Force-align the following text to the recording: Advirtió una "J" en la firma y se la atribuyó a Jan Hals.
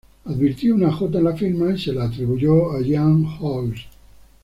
Advirtió 0.25 0.73
una 0.73 0.91
"J" 0.91 1.19
en 1.19 1.23
la 1.25 1.37
firma 1.37 1.71
y 1.75 1.77
se 1.77 1.93
la 1.93 2.05
atribuyó 2.05 2.71
a 2.71 2.79
Jan 2.83 3.23
Hals. 3.39 3.81